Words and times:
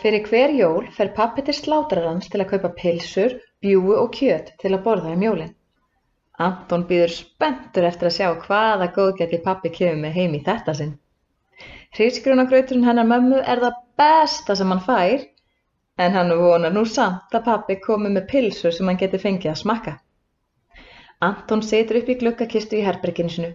Fyrir 0.00 0.26
hver 0.28 0.52
jól 0.56 0.86
fer 0.96 1.10
pabbi 1.16 1.42
til 1.44 1.54
slátrarans 1.56 2.28
til 2.32 2.40
að 2.40 2.50
kaupa 2.54 2.70
pylsur, 2.76 3.34
bjúgu 3.60 3.96
og 4.00 4.14
kjöt 4.16 4.54
til 4.62 4.72
að 4.72 4.84
borða 4.86 5.10
um 5.12 5.24
jólin. 5.26 5.50
Anton 6.40 6.86
býður 6.88 7.12
spenntur 7.12 7.84
eftir 7.84 8.08
að 8.08 8.14
sjá 8.16 8.28
hvaða 8.46 8.86
góðgæti 8.96 9.40
pabbi 9.44 9.72
kemur 9.74 9.98
með 10.04 10.14
heim 10.16 10.36
í 10.38 10.40
þetta 10.46 10.74
sinn. 10.78 10.94
Hrísgrunagrauturinn 11.98 12.86
hennar 12.88 13.08
mömmu 13.10 13.42
er 13.54 13.60
það 13.64 13.82
besta 14.00 14.56
sem 14.56 14.72
hann 14.72 14.80
fær, 14.86 15.26
en 16.00 16.16
hann 16.16 16.32
vonar 16.38 16.72
nú 16.72 16.86
samt 16.88 17.36
að 17.36 17.44
pabbi 17.48 17.76
komi 17.84 18.12
með 18.14 18.28
pylsur 18.30 18.72
sem 18.76 18.88
hann 18.88 19.00
geti 19.02 19.20
fengið 19.20 19.52
að 19.52 19.58
smakka. 19.62 19.94
Anton 21.28 21.66
setur 21.72 21.98
upp 22.00 22.08
í 22.08 22.16
gluggakistu 22.22 22.78
í 22.78 22.86
herberginu 22.86 23.34
sinu. 23.34 23.50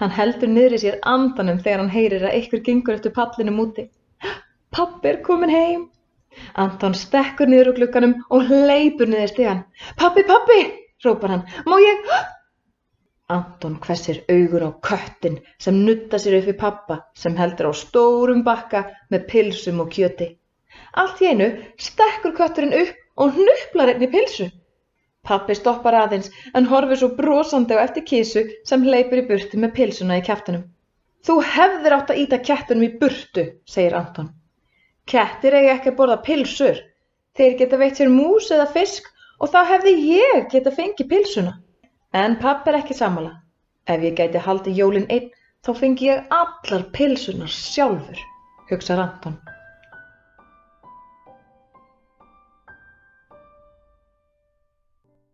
Hann 0.00 0.12
heldur 0.18 0.52
niður 0.52 0.76
í 0.76 0.82
sér 0.84 1.00
andanum 1.14 1.62
þegar 1.64 1.82
hann 1.84 1.94
heyrir 1.94 2.26
að 2.26 2.36
einhver 2.36 2.64
gengur 2.68 2.98
eftir 2.98 3.16
pallinum 3.16 3.64
úti. 3.64 3.86
Pabbi 4.76 5.08
er 5.10 5.16
komin 5.26 5.50
heim. 5.50 5.86
Anton 6.62 6.94
stekkur 6.94 7.50
niður 7.50 7.72
úr 7.72 7.78
glugganum 7.78 8.12
og 8.30 8.50
hleypur 8.50 9.08
niður 9.10 9.32
stigann. 9.32 9.64
Pabbi, 9.98 10.22
pabbi, 10.28 10.58
hrópar 11.02 11.34
hann. 11.34 11.42
Má 11.66 11.74
ég? 11.82 12.04
Anton 13.36 13.74
hvessir 13.82 14.22
augur 14.34 14.66
á 14.66 14.70
köttin 14.86 15.40
sem 15.64 15.82
nutta 15.88 16.22
sér 16.22 16.38
upp 16.38 16.52
í 16.52 16.56
pappa 16.62 17.00
sem 17.24 17.34
heldur 17.40 17.70
á 17.70 17.72
stórum 17.82 18.44
bakka 18.46 18.84
með 19.10 19.26
pilsum 19.32 19.82
og 19.82 19.90
kjöti. 19.96 20.30
Allt 21.02 21.22
í 21.22 21.32
einu 21.34 21.50
stekkur 21.88 22.34
kötturinn 22.38 22.78
upp 22.84 23.22
og 23.24 23.36
hnuplar 23.36 23.94
einni 23.94 24.10
pilsu. 24.14 24.50
Pappi 25.26 25.54
stoppar 25.58 25.98
aðeins 25.98 26.30
en 26.54 26.70
horfir 26.70 27.02
svo 27.02 27.12
brosandi 27.18 27.74
á 27.74 27.82
eftir 27.82 28.06
kísu 28.14 28.46
sem 28.70 28.86
hleypur 28.86 29.22
í 29.22 29.28
burtu 29.34 29.58
með 29.60 29.74
pilsuna 29.78 30.22
í 30.22 30.26
kæftunum. 30.30 30.66
Þú 31.26 31.42
hefðir 31.54 31.96
átt 31.98 32.14
að 32.14 32.22
íta 32.22 32.44
kettunum 32.50 32.86
í 32.86 32.94
burtu, 33.02 33.50
segir 33.66 33.98
Anton. 33.98 34.30
Kettir 35.06 35.54
eiga 35.54 35.74
ekki 35.76 35.92
að 35.92 35.98
borða 36.00 36.16
pilsur. 36.26 36.80
Þeir 37.36 37.56
geta 37.60 37.78
veitt 37.80 38.00
sér 38.00 38.10
mús 38.12 38.50
eða 38.50 38.68
fisk 38.74 39.06
og 39.40 39.52
þá 39.52 39.60
hefði 39.72 39.94
ég 40.12 40.48
geta 40.52 40.72
fengið 40.74 41.08
pilsuna. 41.12 41.54
En 42.12 42.36
papp 42.42 42.68
er 42.68 42.80
ekki 42.80 42.96
sammála. 42.98 43.36
Ef 43.86 44.02
ég 44.04 44.16
gæti 44.18 44.42
haldið 44.44 44.82
jólin 44.82 45.08
einn 45.08 45.30
þá 45.66 45.72
fengi 45.76 46.10
ég 46.10 46.34
allar 46.34 46.84
pilsunar 46.96 47.52
sjálfur, 47.52 48.20
hugsaði 48.70 49.06
Anton. 49.06 49.40